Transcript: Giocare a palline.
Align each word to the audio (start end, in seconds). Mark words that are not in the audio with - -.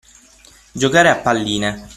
Giocare 0.71 1.09
a 1.11 1.17
palline. 1.17 1.87